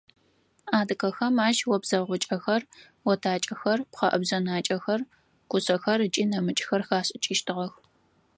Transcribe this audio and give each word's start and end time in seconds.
Адыгэхэм 0.77 1.35
ащ 1.47 1.57
обзэгъукӏэхэр, 1.75 2.61
отакӏэхэр, 3.11 3.79
пхъэӏэбжъэнакӏэхэр, 3.91 5.01
кушъэхэр 5.49 5.99
ыкӏи 6.05 6.23
нэмыкӏхэр 6.29 6.81
хашӏыкӏыщтыгъэх. 6.87 7.73